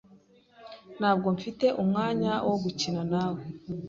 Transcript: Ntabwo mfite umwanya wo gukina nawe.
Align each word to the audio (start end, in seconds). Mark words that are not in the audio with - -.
Ntabwo 0.99 1.27
mfite 1.35 1.65
umwanya 1.83 2.31
wo 2.47 2.55
gukina 2.63 3.01
nawe. 3.11 3.41